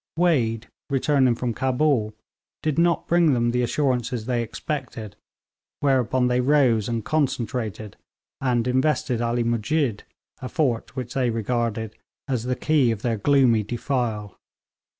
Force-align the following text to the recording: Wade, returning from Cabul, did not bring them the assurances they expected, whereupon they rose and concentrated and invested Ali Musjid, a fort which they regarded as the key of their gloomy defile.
Wade, 0.17 0.67
returning 0.89 1.35
from 1.35 1.53
Cabul, 1.53 2.15
did 2.63 2.79
not 2.79 3.05
bring 3.07 3.33
them 3.35 3.51
the 3.51 3.61
assurances 3.61 4.25
they 4.25 4.41
expected, 4.41 5.15
whereupon 5.79 6.25
they 6.27 6.41
rose 6.41 6.89
and 6.89 7.05
concentrated 7.05 7.97
and 8.41 8.67
invested 8.67 9.21
Ali 9.21 9.43
Musjid, 9.43 10.01
a 10.41 10.49
fort 10.49 10.95
which 10.95 11.13
they 11.13 11.29
regarded 11.29 11.95
as 12.27 12.45
the 12.45 12.55
key 12.55 12.89
of 12.89 13.03
their 13.03 13.17
gloomy 13.17 13.61
defile. 13.61 14.39